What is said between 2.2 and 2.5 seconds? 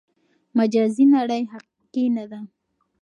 ده.